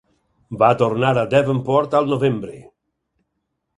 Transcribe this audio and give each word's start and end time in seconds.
Va 0.61 0.69
tornar 0.79 1.11
a 1.23 1.27
Devonport 1.33 1.93
al 2.01 2.09
novembre. 2.15 2.57